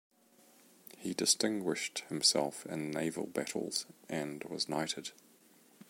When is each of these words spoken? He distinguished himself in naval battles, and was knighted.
He 0.97 1.13
distinguished 1.13 1.99
himself 2.09 2.65
in 2.65 2.89
naval 2.89 3.27
battles, 3.27 3.85
and 4.09 4.43
was 4.45 4.67
knighted. 4.67 5.11